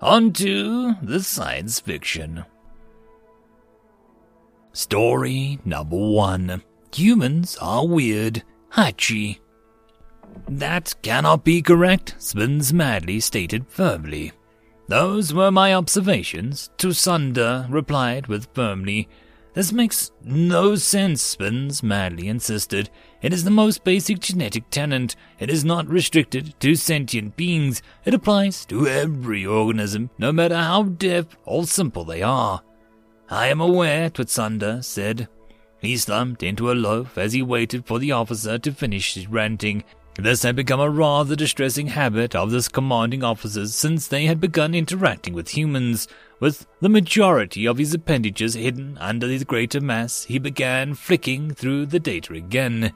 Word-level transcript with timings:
On 0.00 0.32
to 0.32 0.94
the 1.02 1.22
science 1.22 1.78
fiction. 1.78 2.44
Story 4.72 5.58
number 5.64 5.96
one 5.96 6.62
Humans 6.94 7.58
are 7.60 7.86
weird. 7.86 8.42
Hachi. 8.72 9.40
That 10.48 10.94
cannot 11.02 11.44
be 11.44 11.60
correct, 11.60 12.14
Spins 12.18 12.72
madly 12.72 13.20
stated 13.20 13.66
firmly. 13.68 14.32
Those 14.88 15.34
were 15.34 15.50
my 15.50 15.74
observations, 15.74 16.70
Tusunda 16.78 17.66
replied 17.68 18.26
with 18.26 18.48
firmly. 18.54 19.08
This 19.52 19.70
makes 19.70 20.12
no 20.24 20.76
sense, 20.76 21.20
Spins 21.20 21.82
madly 21.82 22.28
insisted. 22.28 22.88
It 23.22 23.32
is 23.32 23.44
the 23.44 23.50
most 23.50 23.84
basic 23.84 24.20
genetic 24.20 24.70
tenet. 24.70 25.14
It 25.38 25.50
is 25.50 25.64
not 25.64 25.88
restricted 25.88 26.54
to 26.60 26.74
sentient 26.74 27.36
beings. 27.36 27.82
It 28.04 28.14
applies 28.14 28.64
to 28.66 28.86
every 28.86 29.44
organism, 29.44 30.10
no 30.18 30.32
matter 30.32 30.56
how 30.56 30.84
deaf 30.84 31.26
or 31.44 31.64
simple 31.64 32.04
they 32.04 32.22
are. 32.22 32.62
I 33.28 33.48
am 33.48 33.60
aware, 33.60 34.10
Twistunda 34.10 34.82
said. 34.82 35.28
He 35.80 35.96
slumped 35.96 36.42
into 36.42 36.70
a 36.70 36.72
loaf 36.72 37.16
as 37.16 37.32
he 37.32 37.42
waited 37.42 37.86
for 37.86 37.98
the 37.98 38.12
officer 38.12 38.58
to 38.58 38.72
finish 38.72 39.14
his 39.14 39.26
ranting. 39.26 39.84
This 40.16 40.42
had 40.42 40.56
become 40.56 40.80
a 40.80 40.90
rather 40.90 41.34
distressing 41.36 41.86
habit 41.88 42.34
of 42.34 42.50
this 42.50 42.68
commanding 42.68 43.22
officer's 43.24 43.74
since 43.74 44.06
they 44.06 44.26
had 44.26 44.40
begun 44.40 44.74
interacting 44.74 45.34
with 45.34 45.50
humans. 45.50 46.08
With 46.40 46.66
the 46.80 46.88
majority 46.88 47.66
of 47.66 47.78
his 47.78 47.94
appendages 47.94 48.54
hidden 48.54 48.98
under 48.98 49.26
the 49.26 49.44
greater 49.44 49.80
mass, 49.80 50.24
he 50.24 50.38
began 50.38 50.94
flicking 50.94 51.52
through 51.52 51.86
the 51.86 52.00
data 52.00 52.34
again. 52.34 52.92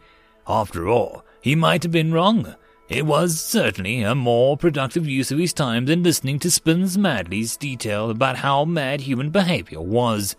After 0.46 0.88
all, 0.88 1.24
he 1.40 1.54
might 1.54 1.82
have 1.82 1.92
been 1.92 2.12
wrong. 2.12 2.56
It 2.88 3.06
was 3.06 3.40
certainly 3.40 4.02
a 4.02 4.14
more 4.14 4.58
productive 4.58 5.08
use 5.08 5.30
of 5.30 5.38
his 5.38 5.54
time 5.54 5.86
than 5.86 6.02
listening 6.02 6.38
to 6.40 6.50
Spins 6.50 6.98
Madly's 6.98 7.56
detail 7.56 8.10
about 8.10 8.38
how 8.38 8.66
mad 8.66 9.02
human 9.02 9.30
behavior 9.30 9.80
was. 9.80 10.36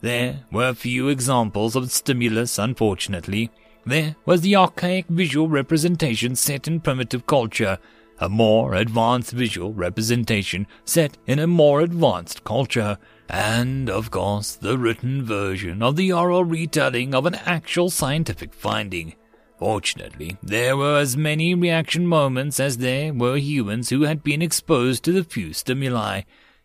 There 0.00 0.44
were 0.52 0.74
few 0.74 1.08
examples 1.08 1.74
of 1.74 1.90
stimulus, 1.90 2.58
unfortunately. 2.58 3.50
There 3.84 4.14
was 4.24 4.42
the 4.42 4.54
archaic 4.54 5.06
visual 5.08 5.48
representation 5.48 6.36
set 6.36 6.68
in 6.68 6.80
primitive 6.80 7.26
culture, 7.26 7.78
a 8.20 8.28
more 8.28 8.74
advanced 8.74 9.32
visual 9.32 9.72
representation 9.72 10.68
set 10.84 11.18
in 11.26 11.40
a 11.40 11.48
more 11.48 11.80
advanced 11.80 12.44
culture, 12.44 12.96
and, 13.28 13.90
of 13.90 14.12
course, 14.12 14.54
the 14.54 14.78
written 14.78 15.24
version 15.24 15.82
of 15.82 15.96
the 15.96 16.12
oral 16.12 16.44
retelling 16.44 17.12
of 17.12 17.26
an 17.26 17.34
actual 17.34 17.90
scientific 17.90 18.54
finding. 18.54 19.14
Fortunately, 19.58 20.36
there 20.42 20.76
were 20.76 20.98
as 20.98 21.16
many 21.16 21.52
reaction 21.54 22.06
moments 22.06 22.60
as 22.60 22.78
there 22.78 23.12
were 23.12 23.36
humans 23.36 23.88
who 23.88 24.02
had 24.02 24.22
been 24.22 24.42
exposed 24.42 25.02
to 25.04 25.12
the 25.12 25.24
few 25.24 25.52
stimuli. 25.52 26.22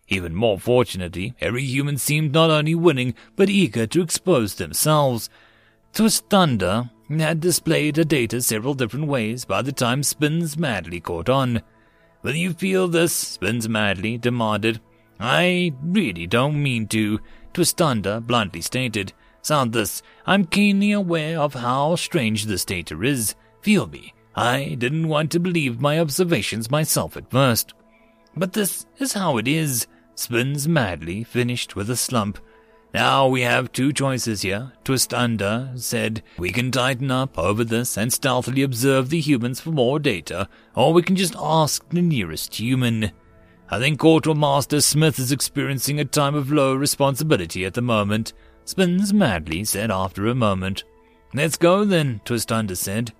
Even 0.07 0.35
more 0.35 0.59
fortunately, 0.59 1.33
every 1.41 1.63
human 1.63 1.97
seemed 1.97 2.31
not 2.31 2.51
only 2.51 2.75
willing, 2.75 3.15
but 3.35 3.49
eager 3.49 3.87
to 3.87 4.01
expose 4.01 4.55
themselves. 4.55 5.29
Twistunda 5.93 6.91
had 7.09 7.39
displayed 7.39 7.97
her 7.97 8.03
data 8.03 8.41
several 8.41 8.73
different 8.73 9.07
ways 9.07 9.45
by 9.45 9.61
the 9.61 9.71
time 9.71 10.03
Spins 10.03 10.57
Madly 10.57 10.99
caught 10.99 11.29
on. 11.29 11.61
Will 12.21 12.35
you 12.35 12.53
feel 12.53 12.87
this? 12.87 13.13
Spins 13.13 13.69
Madly 13.69 14.17
demanded. 14.17 14.81
I 15.19 15.73
really 15.81 16.27
don't 16.27 16.61
mean 16.61 16.87
to, 16.87 17.19
Twistunda 17.53 18.19
bluntly 18.19 18.61
stated. 18.61 19.13
Sound 19.41 19.71
this, 19.71 20.01
I'm 20.25 20.45
keenly 20.45 20.91
aware 20.91 21.39
of 21.39 21.53
how 21.53 21.95
strange 21.95 22.45
this 22.45 22.65
data 22.65 23.01
is. 23.01 23.35
Feel 23.61 23.87
me, 23.87 24.13
I 24.35 24.75
didn't 24.77 25.07
want 25.07 25.31
to 25.31 25.39
believe 25.39 25.79
my 25.79 25.99
observations 25.99 26.69
myself 26.69 27.15
at 27.15 27.31
first. 27.31 27.73
But 28.35 28.53
this 28.53 28.85
is 28.99 29.13
how 29.13 29.37
it 29.37 29.47
is. 29.47 29.87
Spins 30.15 30.67
madly, 30.67 31.23
finished 31.23 31.75
with 31.75 31.89
a 31.89 31.95
slump. 31.95 32.39
Now 32.97 33.27
we 33.27 33.41
have 33.41 33.71
two 33.71 33.93
choices 33.93 34.41
here. 34.41 34.71
Twistunda 34.83 35.79
said 35.79 36.23
we 36.35 36.51
can 36.51 36.71
tighten 36.71 37.11
up 37.11 37.37
over 37.37 37.63
this 37.63 37.95
and 37.95 38.11
stealthily 38.11 38.63
observe 38.63 39.11
the 39.11 39.19
humans 39.19 39.59
for 39.59 39.69
more 39.69 39.99
data, 39.99 40.49
or 40.73 40.93
we 40.93 41.03
can 41.03 41.15
just 41.15 41.35
ask 41.37 41.87
the 41.89 42.01
nearest 42.01 42.55
human. 42.55 43.11
I 43.69 43.77
think 43.77 43.99
Quartermaster 43.99 44.81
Smith 44.81 45.19
is 45.19 45.31
experiencing 45.31 45.99
a 45.99 46.05
time 46.05 46.33
of 46.33 46.51
low 46.51 46.73
responsibility 46.73 47.65
at 47.65 47.75
the 47.75 47.83
moment. 47.83 48.33
Spins 48.65 49.13
madly 49.13 49.63
said 49.63 49.91
after 49.91 50.25
a 50.25 50.33
moment. 50.33 50.83
Let's 51.35 51.55
go 51.55 51.85
then, 51.85 52.21
Twistunda 52.25 52.75
said. 52.75 53.13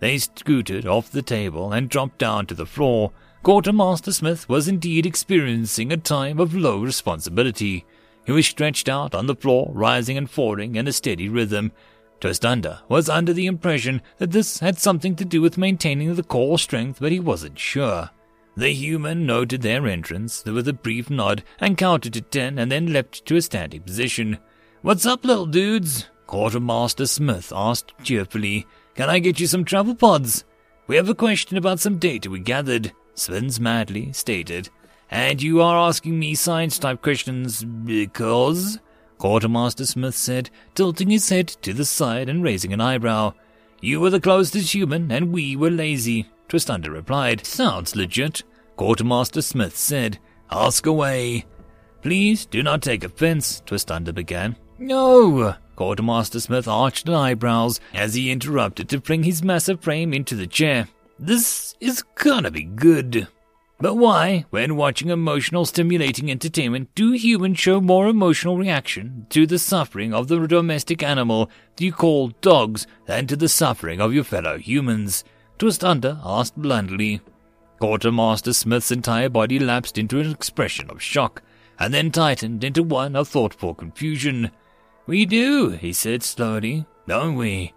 They 0.00 0.16
scooted 0.16 0.86
off 0.86 1.10
the 1.10 1.20
table 1.20 1.74
and 1.74 1.90
dropped 1.90 2.16
down 2.16 2.46
to 2.46 2.54
the 2.54 2.64
floor. 2.64 3.12
Quartermaster 3.42 4.14
Smith 4.14 4.48
was 4.48 4.68
indeed 4.68 5.04
experiencing 5.04 5.92
a 5.92 5.98
time 5.98 6.40
of 6.40 6.54
low 6.54 6.80
responsibility. 6.80 7.84
He 8.28 8.32
was 8.32 8.46
stretched 8.46 8.90
out 8.90 9.14
on 9.14 9.26
the 9.26 9.34
floor, 9.34 9.70
rising 9.72 10.18
and 10.18 10.28
falling 10.28 10.76
in 10.76 10.86
a 10.86 10.92
steady 10.92 11.30
rhythm. 11.30 11.72
Twistunda 12.20 12.80
was 12.86 13.08
under 13.08 13.32
the 13.32 13.46
impression 13.46 14.02
that 14.18 14.32
this 14.32 14.58
had 14.58 14.76
something 14.78 15.16
to 15.16 15.24
do 15.24 15.40
with 15.40 15.56
maintaining 15.56 16.14
the 16.14 16.22
core 16.22 16.58
strength, 16.58 16.98
but 17.00 17.10
he 17.10 17.20
wasn't 17.20 17.58
sure. 17.58 18.10
The 18.54 18.68
human 18.74 19.24
noted 19.24 19.62
their 19.62 19.86
entrance 19.86 20.44
with 20.44 20.68
a 20.68 20.74
brief 20.74 21.08
nod 21.08 21.42
and 21.58 21.78
counted 21.78 22.12
to 22.12 22.20
ten 22.20 22.58
and 22.58 22.70
then 22.70 22.92
leapt 22.92 23.24
to 23.24 23.36
a 23.36 23.40
standing 23.40 23.80
position. 23.80 24.36
What's 24.82 25.06
up, 25.06 25.24
little 25.24 25.46
dudes? 25.46 26.10
Quartermaster 26.26 27.06
Smith 27.06 27.50
asked 27.56 27.94
cheerfully. 28.02 28.66
Can 28.94 29.08
I 29.08 29.20
get 29.20 29.40
you 29.40 29.46
some 29.46 29.64
travel 29.64 29.94
pods? 29.94 30.44
We 30.86 30.96
have 30.96 31.08
a 31.08 31.14
question 31.14 31.56
about 31.56 31.80
some 31.80 31.96
data 31.96 32.28
we 32.28 32.40
gathered, 32.40 32.92
Spins 33.14 33.58
madly 33.58 34.12
stated. 34.12 34.68
And 35.10 35.42
you 35.42 35.62
are 35.62 35.76
asking 35.76 36.18
me 36.18 36.34
science 36.34 36.78
type 36.78 37.02
questions 37.02 37.64
because? 37.64 38.78
Quartermaster 39.18 39.86
Smith 39.86 40.14
said, 40.14 40.50
tilting 40.74 41.10
his 41.10 41.28
head 41.28 41.48
to 41.48 41.72
the 41.72 41.84
side 41.84 42.28
and 42.28 42.42
raising 42.42 42.72
an 42.72 42.80
eyebrow. 42.80 43.32
You 43.80 44.00
were 44.00 44.10
the 44.10 44.20
closest 44.20 44.74
human, 44.74 45.10
and 45.10 45.32
we 45.32 45.56
were 45.56 45.70
lazy, 45.70 46.28
Twistunda 46.48 46.90
replied. 46.90 47.46
Sounds 47.46 47.96
legit, 47.96 48.42
Quartermaster 48.76 49.42
Smith 49.42 49.76
said. 49.76 50.18
Ask 50.50 50.86
away. 50.86 51.46
Please 52.02 52.46
do 52.46 52.62
not 52.62 52.82
take 52.82 53.04
offense, 53.04 53.62
Twistunda 53.66 54.14
began. 54.14 54.56
No! 54.78 55.54
Quartermaster 55.74 56.40
Smith 56.40 56.68
arched 56.68 57.08
an 57.08 57.14
eyebrows 57.14 57.80
as 57.94 58.14
he 58.14 58.30
interrupted 58.30 58.88
to 58.88 59.00
fling 59.00 59.24
his 59.24 59.42
massive 59.42 59.80
frame 59.80 60.12
into 60.12 60.34
the 60.34 60.46
chair. 60.46 60.88
This 61.18 61.74
is 61.80 62.02
gonna 62.14 62.50
be 62.50 62.62
good. 62.62 63.28
But 63.80 63.94
why, 63.94 64.44
when 64.50 64.74
watching 64.74 65.08
emotional 65.08 65.64
stimulating 65.64 66.30
entertainment, 66.30 66.92
do 66.96 67.12
humans 67.12 67.60
show 67.60 67.80
more 67.80 68.08
emotional 68.08 68.58
reaction 68.58 69.26
to 69.30 69.46
the 69.46 69.58
suffering 69.58 70.12
of 70.12 70.26
the 70.26 70.44
domestic 70.48 71.00
animal 71.00 71.48
you 71.78 71.92
call 71.92 72.28
dogs 72.40 72.88
than 73.06 73.28
to 73.28 73.36
the 73.36 73.48
suffering 73.48 74.00
of 74.00 74.12
your 74.12 74.24
fellow 74.24 74.58
humans? 74.58 75.22
Twistunda 75.58 76.20
asked 76.24 76.56
blandly. 76.56 77.20
Quartermaster 77.78 78.52
Smith's 78.52 78.90
entire 78.90 79.28
body 79.28 79.60
lapsed 79.60 79.96
into 79.96 80.18
an 80.18 80.30
expression 80.30 80.90
of 80.90 81.00
shock, 81.00 81.42
and 81.78 81.94
then 81.94 82.10
tightened 82.10 82.64
into 82.64 82.82
one 82.82 83.14
of 83.14 83.28
thoughtful 83.28 83.74
confusion. 83.74 84.50
We 85.06 85.24
do, 85.24 85.70
he 85.70 85.92
said 85.92 86.24
slowly, 86.24 86.84
don't 87.06 87.36
we? 87.36 87.74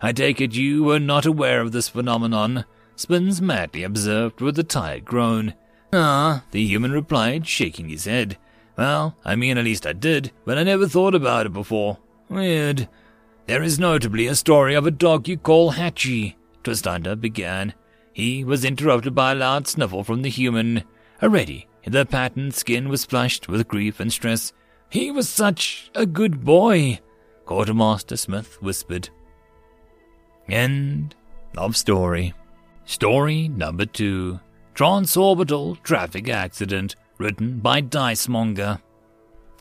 I 0.00 0.12
take 0.12 0.40
it 0.40 0.54
you 0.54 0.84
were 0.84 1.00
not 1.00 1.26
aware 1.26 1.60
of 1.60 1.72
this 1.72 1.88
phenomenon, 1.88 2.64
Spins 3.00 3.40
madly 3.40 3.82
observed 3.82 4.42
with 4.42 4.58
a 4.58 4.62
tired 4.62 5.06
groan. 5.06 5.54
Ah, 5.90 6.44
the 6.50 6.62
human 6.66 6.92
replied, 6.92 7.48
shaking 7.48 7.88
his 7.88 8.04
head. 8.04 8.36
Well, 8.76 9.16
I 9.24 9.36
mean, 9.36 9.56
at 9.56 9.64
least 9.64 9.86
I 9.86 9.94
did, 9.94 10.32
but 10.44 10.58
I 10.58 10.64
never 10.64 10.86
thought 10.86 11.14
about 11.14 11.46
it 11.46 11.54
before. 11.54 11.96
Weird. 12.28 12.90
There 13.46 13.62
is 13.62 13.78
notably 13.78 14.26
a 14.26 14.34
story 14.34 14.74
of 14.74 14.86
a 14.86 14.90
dog 14.90 15.28
you 15.28 15.38
call 15.38 15.72
Hachi, 15.72 16.34
Twistunda 16.62 17.18
began. 17.18 17.72
He 18.12 18.44
was 18.44 18.66
interrupted 18.66 19.14
by 19.14 19.32
a 19.32 19.34
loud 19.34 19.66
sniffle 19.66 20.04
from 20.04 20.20
the 20.20 20.28
human. 20.28 20.84
Already, 21.22 21.68
the 21.86 22.04
patterned 22.04 22.52
skin 22.52 22.90
was 22.90 23.06
flushed 23.06 23.48
with 23.48 23.66
grief 23.66 23.98
and 23.98 24.12
stress. 24.12 24.52
He 24.90 25.10
was 25.10 25.26
such 25.26 25.90
a 25.94 26.04
good 26.04 26.44
boy, 26.44 27.00
Quartermaster 27.46 28.18
Smith 28.18 28.60
whispered. 28.60 29.08
End 30.50 31.14
of 31.56 31.78
story. 31.78 32.34
Story 32.84 33.48
number 33.48 33.86
two 33.86 34.40
Transorbital 34.74 35.82
Traffic 35.82 36.28
Accident, 36.28 36.96
written 37.18 37.58
by 37.58 37.80
Dicemonger. 37.82 38.80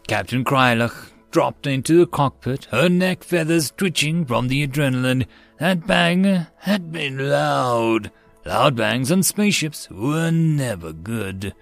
Captain 0.07 0.43
Krylach 0.43 1.11
dropped 1.31 1.67
into 1.67 1.99
the 1.99 2.07
cockpit, 2.07 2.65
her 2.65 2.89
neck 2.89 3.23
feathers 3.23 3.71
twitching 3.75 4.25
from 4.25 4.47
the 4.47 4.65
adrenaline. 4.65 5.25
That 5.59 5.85
bang 5.85 6.47
had 6.59 6.91
been 6.91 7.29
loud. 7.29 8.11
Loud 8.45 8.75
bangs 8.75 9.11
on 9.11 9.23
spaceships 9.23 9.89
were 9.89 10.31
never 10.31 10.93
good. 10.93 11.53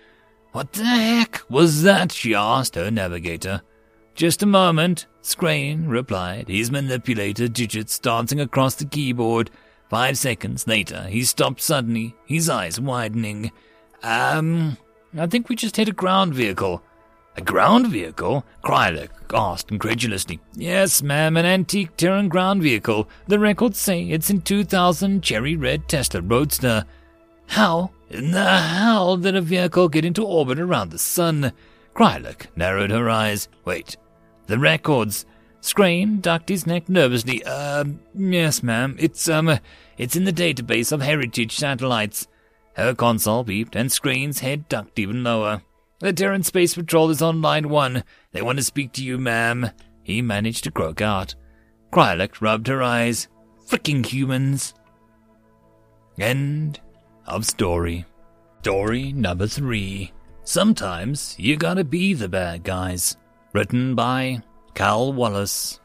What 0.51 0.74
the 0.74 0.86
heck 0.86 1.42
was 1.50 1.83
that? 1.83 2.12
she 2.12 2.33
asked 2.33 2.75
her 2.75 2.89
navigator. 2.89 3.62
Just 4.15 4.42
a 4.42 4.48
moment, 4.48 5.06
Scrane 5.21 5.88
replied, 5.88 6.48
his 6.48 6.71
manipulator 6.71 7.48
digits 7.48 8.00
dancing 8.00 8.39
across 8.39 8.75
the 8.75 8.86
keyboard. 8.86 9.51
Five 9.89 10.18
seconds 10.18 10.68
later, 10.68 11.04
he 11.04 11.24
stopped 11.24 11.62
suddenly, 11.62 12.16
his 12.25 12.50
eyes 12.50 12.80
widening. 12.80 13.51
Um, 14.04 14.78
I 15.18 15.28
think 15.28 15.48
we 15.48 15.56
just 15.56 15.78
hit 15.78 15.88
a 15.88 15.94
ground 15.94 16.34
vehicle. 16.34 16.84
A 17.38 17.42
ground 17.42 17.88
vehicle? 17.88 18.44
Krylak 18.63 19.10
asked 19.34 19.72
incredulously. 19.72 20.39
Yes, 20.56 21.01
ma'am, 21.01 21.38
an 21.38 21.45
antique 21.45 21.95
Terran 21.95 22.30
ground 22.30 22.63
vehicle. 22.63 23.07
The 23.28 23.39
records 23.39 23.78
say 23.78 24.04
it's 24.10 24.30
in 24.30 24.42
2000 24.42 25.22
cherry 25.24 25.56
red 25.56 25.88
Tesla 25.88 26.22
Roadster. 26.22 26.84
How 27.45 27.92
in 28.10 28.31
the 28.31 28.57
hell 28.57 29.18
did 29.18 29.36
a 29.36 29.42
vehicle 29.42 29.88
get 29.88 30.04
into 30.04 30.25
orbit 30.25 30.60
around 30.60 30.89
the 30.89 30.98
sun? 30.98 31.54
Krylak 31.95 32.48
narrowed 32.56 32.92
her 32.92 33.10
eyes. 33.10 33.48
Wait, 33.66 33.98
the 34.48 34.60
records. 34.60 35.25
Scrane 35.68 36.22
ducked 36.22 36.48
his 36.48 36.66
neck 36.66 36.88
nervously. 36.88 37.44
Uh, 37.44 37.84
yes, 38.16 38.64
ma'am. 38.64 38.96
It's, 38.98 39.28
um, 39.28 39.60
it's 39.98 40.16
in 40.16 40.24
the 40.24 40.31
database 40.31 40.94
of 40.94 41.02
heritage 41.02 41.58
satellites. 41.58 42.25
Her 42.78 42.96
console 42.96 43.44
beeped, 43.44 43.75
and 43.75 43.92
Scrane's 43.92 44.40
head 44.40 44.69
ducked 44.69 44.98
even 44.98 45.25
lower. 45.25 45.64
The 46.00 46.14
Terran 46.14 46.44
Space 46.44 46.74
Patrol 46.74 47.10
is 47.10 47.22
on 47.22 47.42
line 47.42 47.68
one. 47.68 48.06
They 48.31 48.42
want 48.42 48.60
to 48.60 48.64
speak 48.64 48.94
to 48.94 49.04
you, 49.04 49.18
ma'am. 49.18 49.72
He 50.04 50.22
managed 50.22 50.64
to 50.64 50.72
croak 50.72 51.02
out. 51.02 51.36
Krylak 51.92 52.40
rubbed 52.40 52.68
her 52.68 52.81
eyes. 52.81 53.28
Fricking 53.68 54.06
humans. 54.06 54.74
End 56.18 56.80
of 57.25 57.46
story. 57.46 58.06
Story 58.62 59.12
number 59.12 59.48
three. 59.48 60.13
Sometimes 60.46 61.36
you 61.38 61.58
gotta 61.58 61.84
be 61.84 62.13
the 62.13 62.30
bad 62.30 62.63
guys. 62.63 63.18
Written 63.52 63.96
by 63.96 64.42
Cal 64.77 65.12
Wallace. 65.12 65.79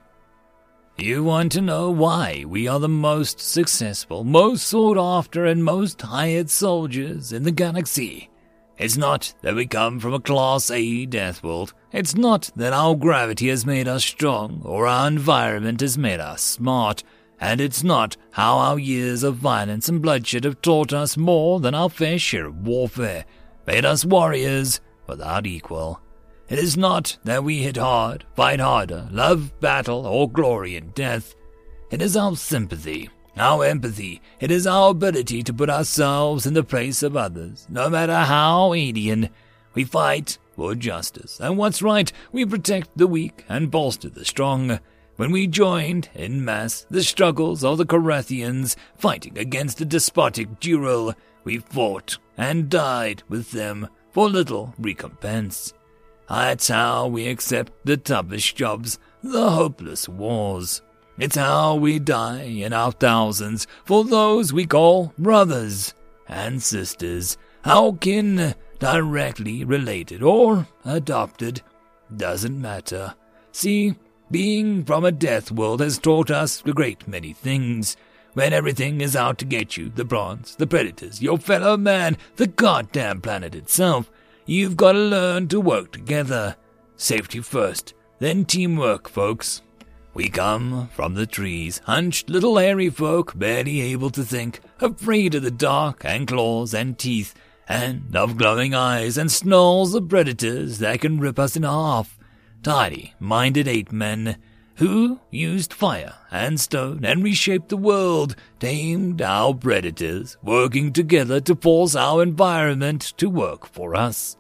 You 0.99 1.25
want 1.25 1.53
to 1.53 1.63
know 1.63 1.91
why 1.91 2.45
we 2.47 2.69
are 2.69 2.79
the 2.79 2.91
most 2.91 3.41
successful, 3.41 4.23
most 4.23 4.67
sought 4.67 4.99
after, 4.99 5.47
and 5.47 5.65
most 5.65 6.03
hired 6.03 6.51
soldiers 6.51 7.33
in 7.33 7.45
the 7.45 7.53
galaxy? 7.53 8.29
It's 8.77 8.99
not 8.99 9.33
that 9.41 9.55
we 9.55 9.67
come 9.67 9.99
from 9.99 10.13
a 10.13 10.21
Class 10.21 10.71
A 10.71 11.07
death 11.07 11.43
world. 11.43 11.73
It's 11.91 12.15
not 12.15 12.51
that 12.55 12.75
our 12.75 12.95
gravity 12.95 13.49
has 13.49 13.65
made 13.65 13.89
us 13.89 14.05
strong 14.05 14.61
or 14.63 14.87
our 14.87 15.09
environment 15.09 15.81
has 15.81 15.97
made 15.97 16.21
us 16.21 16.43
smart. 16.43 17.03
And 17.41 17.63
it's 17.63 17.83
not 17.83 18.19
how 18.33 18.59
our 18.59 18.79
years 18.79 19.23
of 19.23 19.37
violence 19.37 19.89
and 19.89 20.03
bloodshed 20.03 20.45
have 20.45 20.61
taught 20.61 20.93
us 20.93 21.17
more 21.17 21.61
than 21.61 21.75
our 21.75 21.89
fair 21.89 22.19
share 22.19 22.45
of 22.45 22.67
warfare, 22.67 23.25
made 23.67 23.87
us 23.87 24.05
warriors 24.05 24.83
without 25.07 25.47
equal. 25.47 26.03
It 26.53 26.59
is 26.59 26.77
not 26.77 27.17
that 27.25 27.45
we 27.45 27.63
hit 27.63 27.79
hard, 27.79 28.27
fight 28.37 28.61
harder, 28.61 29.09
love 29.11 29.59
battle, 29.61 30.05
or 30.07 30.31
glory 30.31 30.77
in 30.77 30.91
death. 30.91 31.35
It 31.91 32.03
is 32.03 32.15
our 32.15 32.37
sympathy, 32.37 33.09
our 33.39 33.65
empathy. 33.65 34.21
It 34.39 34.51
is 34.51 34.67
our 34.67 34.91
ability 34.91 35.45
to 35.45 35.55
put 35.55 35.71
ourselves 35.71 36.45
in 36.45 36.53
the 36.53 36.63
place 36.63 37.03
of 37.03 37.17
others, 37.17 37.67
no 37.71 37.89
matter 37.89 38.15
how 38.15 38.75
alien. 38.75 39.31
We 39.73 39.85
fight 39.85 40.37
for 40.55 40.75
justice, 40.75 41.41
and 41.41 41.57
what's 41.57 41.81
right, 41.81 42.13
we 42.33 42.45
protect 42.45 42.99
the 42.99 43.07
weak 43.07 43.47
and 43.49 43.71
bolster 43.71 44.11
the 44.11 44.27
strong. 44.27 44.79
When 45.17 45.33
we 45.33 45.47
joined, 45.47 46.11
in 46.15 46.45
mass, 46.45 46.85
the 46.91 47.03
struggles 47.03 47.65
of 47.65 47.79
the 47.79 47.87
Korathians 47.87 48.77
fighting 48.99 49.39
against 49.39 49.79
the 49.79 49.87
despotic 49.87 50.61
Dural, 50.61 51.15
we 51.45 51.61
fought 51.61 52.19
and 52.37 52.69
died 52.69 53.23
with 53.31 53.53
them 53.53 53.89
for 54.11 54.29
little 54.29 54.75
recompense. 54.79 55.73
That's 56.33 56.69
how 56.69 57.09
we 57.09 57.29
accept 57.29 57.73
the 57.85 57.99
toughest 57.99 58.57
jobs, 58.57 58.99
the 59.23 59.51
hopeless 59.51 60.09
wars. 60.09 60.81
It's 61.19 61.37
how 61.37 61.75
we 61.75 61.99
die 61.99 62.45
in 62.45 62.73
our 62.73 62.91
thousands 62.91 63.67
for 63.85 64.03
those 64.03 64.51
we 64.51 64.65
call 64.65 65.13
brothers 65.19 65.93
and 66.27 66.63
sisters, 66.63 67.37
our 67.67 67.95
kin, 67.95 68.55
directly 68.79 69.63
related 69.63 70.23
or 70.23 70.67
adopted. 70.87 71.61
Doesn't 72.17 72.59
matter. 72.59 73.15
See, 73.53 73.95
being 74.31 74.87
from 74.87 75.05
a 75.05 75.13
death 75.13 75.53
world 75.53 75.83
has 75.83 75.99
taught 75.99 76.31
us 76.31 76.63
a 76.65 76.73
great 76.73 77.07
many 77.07 77.35
things. 77.35 77.95
When 78.33 78.55
everything 78.55 79.03
is 79.03 79.15
out 79.15 79.37
to 79.41 79.45
get 79.45 79.77
you, 79.77 79.91
the 79.91 80.07
bronze, 80.07 80.57
the 80.57 80.67
predators, 80.67 81.21
your 81.21 81.37
fellow 81.37 81.77
man, 81.77 82.17
the 82.37 82.47
goddamn 82.47 83.21
planet 83.21 83.55
itself, 83.55 84.11
You've 84.45 84.77
got 84.77 84.93
to 84.93 84.99
learn 84.99 85.49
to 85.49 85.61
work 85.61 85.93
together. 85.93 86.57
Safety 86.97 87.41
first, 87.41 87.95
then 88.19 88.45
teamwork, 88.45 89.09
folks. 89.09 89.63
We 90.15 90.29
come 90.29 90.89
from 90.89 91.15
the 91.15 91.27
trees, 91.27 91.81
hunched 91.87 92.29
little 92.29 92.59
hairy 92.59 92.91
folk, 92.91 93.39
barely 93.39 93.81
able 93.81 94.11
to 94.11 94.23
think, 94.25 94.61
afraid 94.81 95.35
of 95.35 95.43
the 95.43 95.51
dark 95.51 96.05
and 96.05 96.27
claws 96.27 96.75
and 96.75 96.99
teeth, 96.99 97.35
and 97.69 98.15
of 98.15 98.37
glowing 98.37 98.75
eyes 98.75 99.17
and 99.17 99.31
snarls 99.31 99.95
of 99.95 100.09
predators 100.09 100.79
that 100.79 101.01
can 101.01 101.21
rip 101.21 101.39
us 101.39 101.57
in 101.57 101.63
half. 101.63 102.19
Tidy 102.63 103.15
minded 103.19 103.67
ape 103.67 103.91
men 103.91 104.37
who 104.77 105.21
used 105.31 105.73
fire 105.73 106.15
and 106.31 106.61
stone 106.61 107.05
and 107.05 107.23
reshaped 107.23 107.69
the 107.69 107.77
world, 107.77 108.35
tamed 108.59 109.21
our 109.21 109.55
predators, 109.55 110.37
working 110.43 110.93
together 110.93 111.41
to 111.41 111.55
force 111.55 111.95
our 111.95 112.23
environment 112.23 113.13
to 113.17 113.29
work 113.29 113.67
for 113.67 113.95
us. 113.95 114.37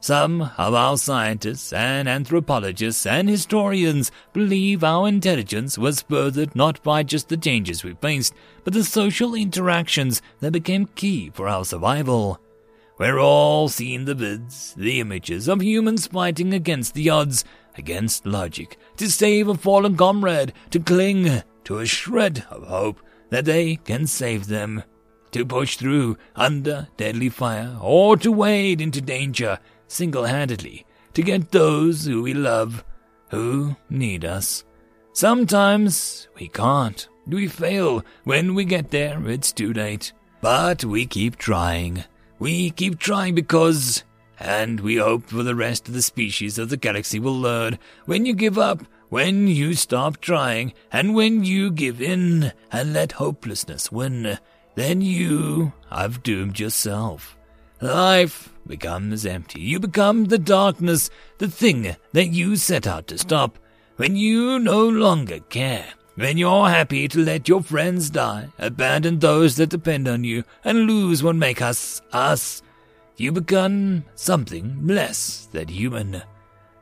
Some 0.00 0.42
of 0.56 0.72
our 0.72 0.96
scientists 0.96 1.72
and 1.72 2.08
anthropologists 2.08 3.06
and 3.06 3.28
historians 3.28 4.12
believe 4.32 4.84
our 4.84 5.08
intelligence 5.08 5.76
was 5.76 6.02
furthered 6.02 6.54
not 6.54 6.82
by 6.82 7.02
just 7.02 7.28
the 7.28 7.36
changes 7.36 7.82
we 7.82 7.94
faced, 7.94 8.34
but 8.62 8.72
the 8.72 8.84
social 8.84 9.34
interactions 9.34 10.22
that 10.40 10.52
became 10.52 10.86
key 10.94 11.30
for 11.34 11.48
our 11.48 11.64
survival. 11.64 12.40
We're 12.98 13.18
all 13.18 13.68
seeing 13.68 14.04
the 14.04 14.14
vids, 14.14 14.74
the 14.74 15.00
images 15.00 15.48
of 15.48 15.60
humans 15.60 16.06
fighting 16.06 16.54
against 16.54 16.94
the 16.94 17.10
odds, 17.10 17.44
against 17.78 18.26
logic, 18.26 18.78
to 18.96 19.10
save 19.10 19.48
a 19.48 19.54
fallen 19.54 19.96
comrade, 19.96 20.52
to 20.70 20.80
cling 20.80 21.42
to 21.64 21.78
a 21.78 21.86
shred 21.86 22.44
of 22.50 22.66
hope 22.66 23.00
that 23.30 23.44
they 23.44 23.76
can 23.76 24.06
save 24.06 24.46
them, 24.46 24.82
to 25.32 25.44
push 25.44 25.76
through 25.76 26.16
under 26.34 26.88
deadly 26.96 27.28
fire, 27.28 27.76
or 27.80 28.16
to 28.16 28.30
wade 28.32 28.80
into 28.80 29.00
danger 29.00 29.58
single-handedly 29.88 30.86
to 31.16 31.22
get 31.22 31.50
those 31.50 32.04
who 32.04 32.22
we 32.22 32.34
love, 32.34 32.84
who 33.30 33.74
need 33.88 34.22
us. 34.22 34.64
Sometimes 35.14 36.28
we 36.38 36.46
can't. 36.46 37.08
We 37.26 37.48
fail. 37.48 38.04
When 38.24 38.54
we 38.54 38.66
get 38.66 38.90
there, 38.90 39.26
it's 39.26 39.50
too 39.50 39.72
late. 39.72 40.12
But 40.42 40.84
we 40.84 41.06
keep 41.06 41.36
trying. 41.36 42.04
We 42.38 42.68
keep 42.68 42.98
trying 42.98 43.34
because 43.34 44.04
and 44.38 44.80
we 44.80 44.96
hope 44.96 45.26
for 45.26 45.42
the 45.42 45.54
rest 45.54 45.88
of 45.88 45.94
the 45.94 46.02
species 46.02 46.58
of 46.58 46.68
the 46.68 46.76
galaxy 46.76 47.18
will 47.18 47.38
learn 47.38 47.78
when 48.04 48.26
you 48.26 48.34
give 48.34 48.58
up, 48.58 48.82
when 49.08 49.46
you 49.48 49.74
stop 49.74 50.20
trying, 50.20 50.72
and 50.92 51.14
when 51.14 51.44
you 51.44 51.70
give 51.70 52.02
in 52.02 52.52
and 52.72 52.92
let 52.92 53.12
hopelessness 53.12 53.92
win, 53.92 54.38
then 54.74 55.00
you 55.00 55.72
have 55.90 56.22
doomed 56.22 56.58
yourself. 56.58 57.36
Life 57.80 58.52
becomes 58.66 59.26
empty. 59.26 59.60
You 59.60 59.78
become 59.78 60.26
the 60.26 60.38
darkness, 60.38 61.10
the 61.38 61.48
thing 61.48 61.96
that 62.12 62.26
you 62.26 62.56
set 62.56 62.86
out 62.86 63.06
to 63.08 63.18
stop. 63.18 63.58
When 63.96 64.16
you 64.16 64.58
no 64.58 64.88
longer 64.88 65.40
care, 65.40 65.86
when 66.16 66.38
you're 66.38 66.68
happy 66.68 67.08
to 67.08 67.24
let 67.24 67.48
your 67.48 67.62
friends 67.62 68.10
die, 68.10 68.48
abandon 68.58 69.18
those 69.18 69.56
that 69.56 69.68
depend 69.68 70.08
on 70.08 70.24
you, 70.24 70.44
and 70.64 70.86
lose 70.86 71.22
what 71.22 71.36
makes 71.36 71.62
us 71.62 72.02
us, 72.12 72.62
you 73.16 73.32
become 73.32 74.04
something 74.14 74.86
less 74.86 75.48
than 75.52 75.68
human. 75.68 76.22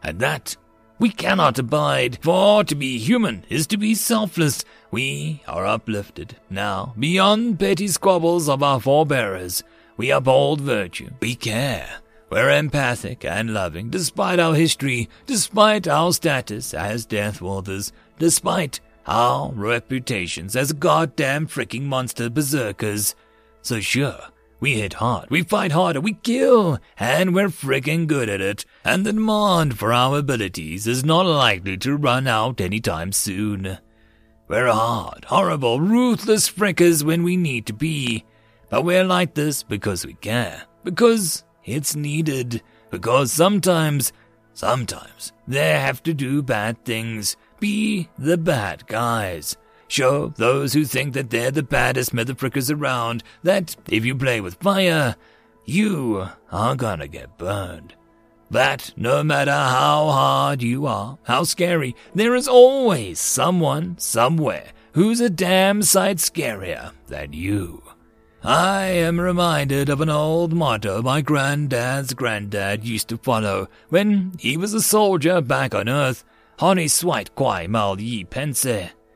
And 0.02 0.18
that 0.20 0.56
we 0.98 1.10
cannot 1.10 1.58
abide, 1.58 2.18
for 2.22 2.64
to 2.64 2.74
be 2.74 2.98
human 2.98 3.44
is 3.48 3.66
to 3.68 3.76
be 3.76 3.94
selfless. 3.94 4.64
We 4.90 5.42
are 5.48 5.66
uplifted 5.66 6.36
now 6.50 6.94
beyond 6.98 7.58
petty 7.58 7.88
squabbles 7.88 8.48
of 8.48 8.62
our 8.62 8.80
forebearers. 8.80 9.62
We 9.96 10.10
uphold 10.10 10.60
virtue. 10.60 11.10
We 11.20 11.34
care. 11.34 11.88
We're 12.30 12.50
empathic 12.50 13.24
and 13.24 13.54
loving, 13.54 13.90
despite 13.90 14.40
our 14.40 14.54
history, 14.54 15.08
despite 15.26 15.86
our 15.86 16.12
status 16.12 16.74
as 16.74 17.06
Death 17.06 17.40
Worlders, 17.40 17.92
despite 18.18 18.80
our 19.06 19.52
reputations 19.52 20.56
as 20.56 20.72
goddamn 20.72 21.46
freaking 21.46 21.82
monster 21.82 22.30
berserkers. 22.30 23.14
So 23.62 23.80
sure, 23.80 24.18
We 24.64 24.80
hit 24.80 24.94
hard, 24.94 25.28
we 25.28 25.42
fight 25.42 25.72
harder, 25.72 26.00
we 26.00 26.14
kill, 26.14 26.78
and 26.96 27.34
we're 27.34 27.48
freaking 27.48 28.06
good 28.06 28.30
at 28.30 28.40
it. 28.40 28.64
And 28.82 29.04
the 29.04 29.12
demand 29.12 29.78
for 29.78 29.92
our 29.92 30.20
abilities 30.20 30.86
is 30.86 31.04
not 31.04 31.26
likely 31.26 31.76
to 31.76 31.94
run 31.94 32.26
out 32.26 32.62
anytime 32.62 33.12
soon. 33.12 33.76
We're 34.48 34.72
hard, 34.72 35.26
horrible, 35.26 35.80
ruthless 35.80 36.48
frickers 36.48 37.04
when 37.04 37.24
we 37.24 37.36
need 37.36 37.66
to 37.66 37.74
be. 37.74 38.24
But 38.70 38.86
we're 38.86 39.04
like 39.04 39.34
this 39.34 39.62
because 39.62 40.06
we 40.06 40.14
care. 40.14 40.62
Because 40.82 41.44
it's 41.66 41.94
needed. 41.94 42.62
Because 42.90 43.32
sometimes, 43.32 44.14
sometimes, 44.54 45.34
they 45.46 45.72
have 45.72 46.02
to 46.04 46.14
do 46.14 46.42
bad 46.42 46.82
things. 46.86 47.36
Be 47.60 48.08
the 48.16 48.38
bad 48.38 48.86
guys. 48.86 49.58
Show 49.94 50.32
those 50.34 50.72
who 50.72 50.84
think 50.84 51.14
that 51.14 51.30
they're 51.30 51.52
the 51.52 51.62
baddest 51.62 52.12
motherfuckers 52.12 52.68
around 52.68 53.22
that 53.44 53.76
if 53.88 54.04
you 54.04 54.16
play 54.16 54.40
with 54.40 54.56
fire, 54.56 55.14
you 55.66 56.26
are 56.50 56.74
gonna 56.74 57.06
get 57.06 57.38
burned. 57.38 57.94
That 58.50 58.92
no 58.96 59.22
matter 59.22 59.52
how 59.52 60.08
hard 60.08 60.62
you 60.62 60.84
are, 60.86 61.16
how 61.22 61.44
scary, 61.44 61.94
there 62.12 62.34
is 62.34 62.48
always 62.48 63.20
someone 63.20 63.96
somewhere 63.96 64.72
who's 64.94 65.20
a 65.20 65.30
damn 65.30 65.80
sight 65.80 66.16
scarier 66.16 66.90
than 67.06 67.32
you. 67.32 67.80
I 68.42 68.86
am 68.86 69.20
reminded 69.20 69.88
of 69.88 70.00
an 70.00 70.10
old 70.10 70.52
motto 70.52 71.02
my 71.02 71.20
granddad's 71.20 72.14
granddad 72.14 72.82
used 72.82 73.06
to 73.10 73.16
follow 73.16 73.68
when 73.90 74.32
he 74.40 74.56
was 74.56 74.74
a 74.74 74.82
soldier 74.82 75.40
back 75.40 75.72
on 75.72 75.88
earth. 75.88 76.24
Honi 76.58 76.88
soit 76.88 77.32
qui 77.36 77.68
mal 77.68 77.94
y 77.96 78.24
pense. 78.28 78.66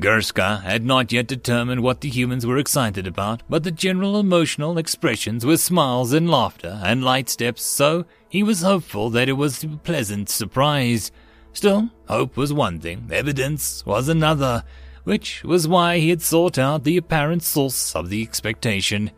Gerska 0.00 0.64
had 0.64 0.84
not 0.84 1.12
yet 1.12 1.28
determined 1.28 1.84
what 1.84 2.00
the 2.00 2.08
humans 2.08 2.44
were 2.44 2.58
excited 2.58 3.06
about, 3.06 3.44
but 3.48 3.62
the 3.62 3.70
general 3.70 4.18
emotional 4.18 4.76
expressions 4.76 5.46
were 5.46 5.56
smiles 5.56 6.12
and 6.12 6.28
laughter 6.28 6.80
and 6.82 7.04
light 7.04 7.28
steps, 7.28 7.62
so 7.62 8.04
he 8.28 8.42
was 8.42 8.62
hopeful 8.62 9.10
that 9.10 9.28
it 9.28 9.34
was 9.34 9.62
a 9.62 9.68
pleasant 9.68 10.28
surprise. 10.28 11.12
Still, 11.52 11.88
hope 12.08 12.36
was 12.36 12.52
one 12.52 12.80
thing, 12.80 13.08
evidence 13.12 13.86
was 13.86 14.08
another, 14.08 14.64
which 15.04 15.44
was 15.44 15.68
why 15.68 15.98
he 15.98 16.10
had 16.10 16.22
sought 16.22 16.58
out 16.58 16.84
the 16.84 16.96
apparent 16.96 17.42
source 17.42 17.94
of 17.94 18.10
the 18.10 18.22
expectation. 18.22 19.10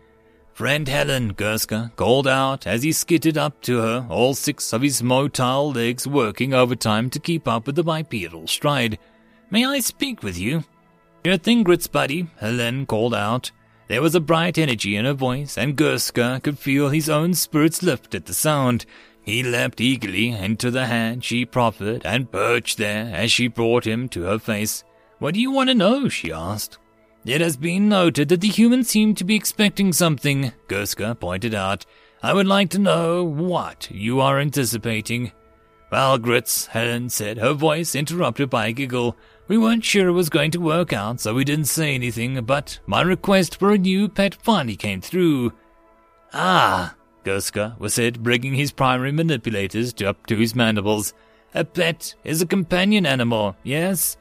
Friend 0.52 0.86
Helen, 0.86 1.32
Gerska 1.34 1.96
called 1.96 2.28
out 2.28 2.66
as 2.66 2.82
he 2.82 2.92
skidded 2.92 3.38
up 3.38 3.60
to 3.62 3.78
her, 3.78 4.06
all 4.10 4.34
six 4.34 4.72
of 4.72 4.82
his 4.82 5.00
motile 5.00 5.74
legs 5.74 6.06
working 6.06 6.52
overtime 6.52 7.08
to 7.10 7.18
keep 7.18 7.48
up 7.48 7.66
with 7.66 7.76
the 7.76 7.82
bipedal 7.82 8.46
stride. 8.46 8.98
May 9.50 9.64
I 9.64 9.80
speak 9.80 10.22
with 10.22 10.38
you? 10.38 10.64
Your 11.24 11.38
Thingrits, 11.38 11.90
buddy, 11.90 12.28
Helen 12.38 12.84
called 12.84 13.14
out. 13.14 13.50
There 13.88 14.02
was 14.02 14.14
a 14.14 14.20
bright 14.20 14.58
energy 14.58 14.96
in 14.96 15.04
her 15.04 15.12
voice, 15.12 15.56
and 15.56 15.76
Gerska 15.76 16.42
could 16.42 16.58
feel 16.58 16.88
his 16.88 17.08
own 17.08 17.34
spirits 17.34 17.82
lift 17.82 18.14
at 18.14 18.26
the 18.26 18.34
sound. 18.34 18.86
He 19.22 19.42
leapt 19.42 19.80
eagerly 19.80 20.30
into 20.30 20.70
the 20.70 20.86
hand 20.86 21.24
she 21.24 21.44
proffered 21.44 22.04
and 22.04 22.30
perched 22.30 22.78
there 22.78 23.10
as 23.14 23.30
she 23.30 23.48
brought 23.48 23.86
him 23.86 24.08
to 24.10 24.22
her 24.22 24.38
face. 24.38 24.84
What 25.22 25.34
do 25.34 25.40
you 25.40 25.52
want 25.52 25.68
to 25.68 25.74
know? 25.76 26.08
she 26.08 26.32
asked. 26.32 26.78
It 27.24 27.40
has 27.40 27.56
been 27.56 27.88
noted 27.88 28.28
that 28.28 28.40
the 28.40 28.48
humans 28.48 28.88
seem 28.88 29.14
to 29.14 29.22
be 29.22 29.36
expecting 29.36 29.92
something, 29.92 30.50
Gerska 30.66 31.16
pointed 31.20 31.54
out. 31.54 31.86
I 32.24 32.32
would 32.34 32.48
like 32.48 32.70
to 32.70 32.80
know 32.80 33.22
what 33.22 33.88
you 33.88 34.20
are 34.20 34.40
anticipating. 34.40 35.30
Well, 35.92 36.18
Grits, 36.18 36.66
Helen 36.66 37.08
said, 37.08 37.38
her 37.38 37.52
voice 37.52 37.94
interrupted 37.94 38.50
by 38.50 38.66
a 38.66 38.72
giggle. 38.72 39.16
We 39.46 39.58
weren't 39.58 39.84
sure 39.84 40.08
it 40.08 40.10
was 40.12 40.28
going 40.28 40.50
to 40.50 40.60
work 40.60 40.92
out, 40.92 41.20
so 41.20 41.34
we 41.34 41.44
didn't 41.44 41.66
say 41.66 41.94
anything, 41.94 42.42
but 42.42 42.80
my 42.86 43.02
request 43.02 43.60
for 43.60 43.70
a 43.70 43.78
new 43.78 44.08
pet 44.08 44.34
finally 44.34 44.74
came 44.74 45.00
through. 45.00 45.52
Ah, 46.34 46.96
Gerska 47.24 47.78
was 47.78 47.94
said, 47.94 48.24
bringing 48.24 48.54
his 48.54 48.72
primary 48.72 49.12
manipulators 49.12 49.94
up 50.02 50.26
to 50.26 50.34
his 50.34 50.56
mandibles. 50.56 51.14
A 51.54 51.64
pet 51.64 52.12
is 52.24 52.42
a 52.42 52.46
companion 52.46 53.06
animal, 53.06 53.54
yes? 53.62 54.16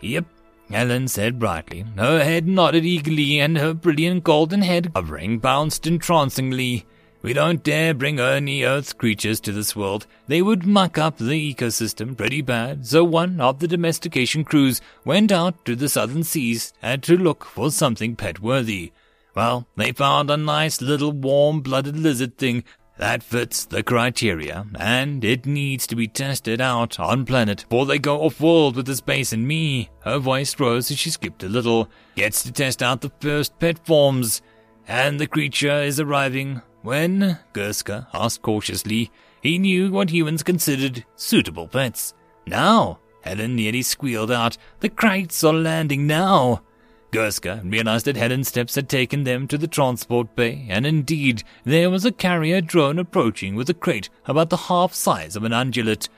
Yep, 0.00 0.24
Helen 0.70 1.08
said 1.08 1.38
brightly. 1.38 1.84
Her 1.96 2.22
head 2.22 2.46
nodded 2.46 2.84
eagerly, 2.84 3.40
and 3.40 3.58
her 3.58 3.74
brilliant 3.74 4.24
golden 4.24 4.62
head 4.62 4.94
covering 4.94 5.38
bounced 5.38 5.86
entrancingly. 5.86 6.86
We 7.22 7.34
don't 7.34 7.62
dare 7.62 7.92
bring 7.92 8.18
any 8.18 8.62
Earth 8.62 8.96
creatures 8.96 9.40
to 9.40 9.52
this 9.52 9.76
world. 9.76 10.06
They 10.26 10.40
would 10.40 10.64
muck 10.64 10.96
up 10.96 11.18
the 11.18 11.54
ecosystem 11.54 12.16
pretty 12.16 12.40
bad, 12.40 12.86
so 12.86 13.04
one 13.04 13.40
of 13.42 13.58
the 13.58 13.68
domestication 13.68 14.42
crews 14.42 14.80
went 15.04 15.30
out 15.30 15.64
to 15.66 15.76
the 15.76 15.88
southern 15.88 16.22
seas 16.22 16.72
and 16.80 17.02
to 17.02 17.18
look 17.18 17.44
for 17.44 17.70
something 17.70 18.16
pet-worthy. 18.16 18.92
Well, 19.34 19.66
they 19.76 19.92
found 19.92 20.30
a 20.30 20.36
nice 20.36 20.80
little 20.80 21.12
warm-blooded 21.12 21.96
lizard 21.96 22.38
thing 22.38 22.64
that 23.00 23.22
fits 23.22 23.64
the 23.64 23.82
criteria, 23.82 24.66
and 24.78 25.24
it 25.24 25.46
needs 25.46 25.86
to 25.86 25.96
be 25.96 26.06
tested 26.06 26.60
out 26.60 27.00
on 27.00 27.24
planet 27.24 27.64
before 27.66 27.86
they 27.86 27.98
go 27.98 28.20
off 28.20 28.42
world 28.42 28.76
with 28.76 28.84
the 28.84 28.94
space 28.94 29.32
and 29.32 29.48
me. 29.48 29.88
Her 30.00 30.18
voice 30.18 30.60
rose 30.60 30.90
as 30.90 30.98
she 30.98 31.08
skipped 31.08 31.42
a 31.42 31.48
little. 31.48 31.88
Gets 32.14 32.42
to 32.42 32.52
test 32.52 32.82
out 32.82 33.00
the 33.00 33.10
first 33.20 33.58
pet 33.58 33.84
forms. 33.86 34.42
And 34.86 35.18
the 35.18 35.26
creature 35.26 35.80
is 35.80 35.98
arriving 35.98 36.60
when, 36.82 37.38
Gerska 37.54 38.06
asked 38.12 38.42
cautiously, 38.42 39.10
he 39.40 39.58
knew 39.58 39.90
what 39.90 40.10
humans 40.10 40.42
considered 40.42 41.06
suitable 41.16 41.68
pets. 41.68 42.12
Now, 42.46 42.98
Helen 43.22 43.56
nearly 43.56 43.80
squealed 43.80 44.30
out, 44.30 44.58
the 44.80 44.90
crates 44.90 45.42
are 45.42 45.54
landing 45.54 46.06
now. 46.06 46.60
Gerska 47.12 47.60
realized 47.64 48.06
that 48.06 48.16
Helen's 48.16 48.48
steps 48.48 48.76
had 48.76 48.88
taken 48.88 49.24
them 49.24 49.48
to 49.48 49.58
the 49.58 49.66
transport 49.66 50.36
bay, 50.36 50.66
and 50.68 50.86
indeed 50.86 51.42
there 51.64 51.90
was 51.90 52.04
a 52.04 52.12
carrier 52.12 52.60
drone 52.60 52.98
approaching 52.98 53.56
with 53.56 53.68
a 53.68 53.74
crate 53.74 54.08
about 54.26 54.50
the 54.50 54.56
half 54.56 54.94
size 54.94 55.34
of 55.34 55.44
an 55.44 55.52
undulate. 55.52 56.08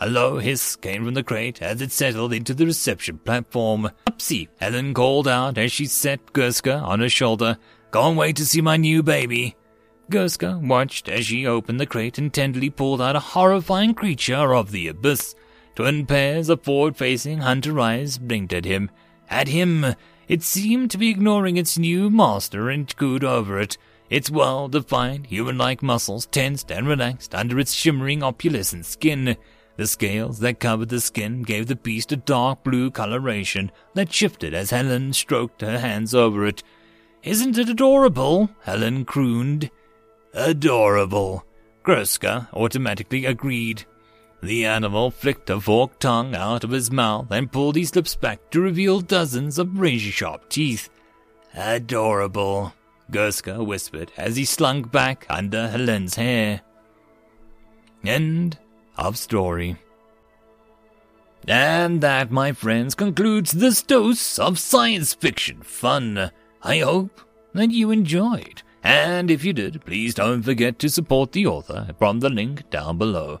A 0.00 0.08
low 0.08 0.38
hiss 0.38 0.76
came 0.76 1.04
from 1.04 1.14
the 1.14 1.22
crate 1.22 1.62
as 1.62 1.80
it 1.80 1.92
settled 1.92 2.32
into 2.32 2.54
the 2.54 2.66
reception 2.66 3.18
platform. 3.18 3.90
Upsy, 4.06 4.48
Helen 4.60 4.94
called 4.94 5.28
out 5.28 5.56
as 5.56 5.72
she 5.72 5.86
set 5.86 6.32
Gerska 6.32 6.82
on 6.82 7.00
her 7.00 7.08
shoulder. 7.08 7.56
Can't 7.92 8.16
wait 8.16 8.36
to 8.36 8.46
see 8.46 8.60
my 8.60 8.76
new 8.76 9.02
baby. 9.02 9.54
Gerska 10.10 10.60
watched 10.60 11.08
as 11.08 11.26
she 11.26 11.46
opened 11.46 11.80
the 11.80 11.86
crate 11.86 12.18
and 12.18 12.32
tenderly 12.32 12.68
pulled 12.68 13.00
out 13.00 13.16
a 13.16 13.20
horrifying 13.20 13.94
creature 13.94 14.54
of 14.54 14.72
the 14.72 14.88
abyss. 14.88 15.34
Twin 15.76 16.04
pairs 16.04 16.50
of 16.50 16.62
forward-facing 16.62 17.38
hunter 17.38 17.78
eyes 17.80 18.18
blinked 18.18 18.52
at 18.52 18.66
him. 18.66 18.90
at 19.30 19.48
him. 19.48 19.94
It 20.32 20.42
seemed 20.42 20.90
to 20.92 20.96
be 20.96 21.10
ignoring 21.10 21.58
its 21.58 21.76
new 21.76 22.08
master 22.08 22.70
and 22.70 22.96
cooed 22.96 23.22
over 23.22 23.60
it. 23.60 23.76
Its 24.08 24.30
well 24.30 24.66
defined, 24.66 25.26
human 25.26 25.58
like 25.58 25.82
muscles 25.82 26.24
tensed 26.24 26.72
and 26.72 26.88
relaxed 26.88 27.34
under 27.34 27.58
its 27.58 27.74
shimmering 27.74 28.22
opalescent 28.22 28.86
skin. 28.86 29.36
The 29.76 29.86
scales 29.86 30.38
that 30.38 30.58
covered 30.58 30.88
the 30.88 31.02
skin 31.02 31.42
gave 31.42 31.66
the 31.66 31.76
beast 31.76 32.12
a 32.12 32.16
dark 32.16 32.64
blue 32.64 32.90
coloration 32.90 33.70
that 33.92 34.10
shifted 34.10 34.54
as 34.54 34.70
Helen 34.70 35.12
stroked 35.12 35.60
her 35.60 35.78
hands 35.80 36.14
over 36.14 36.46
it. 36.46 36.62
Isn't 37.22 37.58
it 37.58 37.68
adorable? 37.68 38.48
Helen 38.62 39.04
crooned. 39.04 39.70
Adorable. 40.32 41.44
Gerska 41.84 42.48
automatically 42.54 43.26
agreed. 43.26 43.84
The 44.42 44.66
animal 44.66 45.12
flicked 45.12 45.50
a 45.50 45.60
forked 45.60 46.00
tongue 46.00 46.34
out 46.34 46.64
of 46.64 46.70
his 46.70 46.90
mouth 46.90 47.30
and 47.30 47.52
pulled 47.52 47.76
his 47.76 47.94
lips 47.94 48.16
back 48.16 48.50
to 48.50 48.60
reveal 48.60 49.00
dozens 49.00 49.56
of 49.56 49.78
razor-sharp 49.78 50.48
teeth. 50.48 50.90
Adorable, 51.54 52.74
Gerska 53.10 53.64
whispered 53.64 54.10
as 54.16 54.34
he 54.34 54.44
slunk 54.44 54.90
back 54.90 55.26
under 55.30 55.68
Helen's 55.68 56.16
hair. 56.16 56.62
End 58.04 58.58
of 58.96 59.16
story. 59.16 59.76
And 61.46 62.00
that, 62.00 62.32
my 62.32 62.50
friends, 62.50 62.96
concludes 62.96 63.52
this 63.52 63.82
dose 63.82 64.40
of 64.40 64.58
science 64.58 65.14
fiction 65.14 65.62
fun. 65.62 66.32
I 66.62 66.78
hope 66.78 67.20
that 67.52 67.70
you 67.70 67.92
enjoyed. 67.92 68.62
And 68.82 69.30
if 69.30 69.44
you 69.44 69.52
did, 69.52 69.84
please 69.84 70.14
don't 70.14 70.42
forget 70.42 70.80
to 70.80 70.88
support 70.88 71.30
the 71.30 71.46
author 71.46 71.94
from 71.96 72.18
the 72.18 72.30
link 72.30 72.68
down 72.70 72.98
below. 72.98 73.40